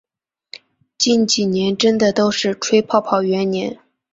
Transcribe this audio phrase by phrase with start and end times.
[0.97, 3.79] 近几年真的都是吹泡泡元年